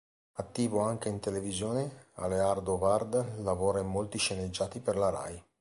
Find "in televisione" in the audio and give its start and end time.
1.09-2.07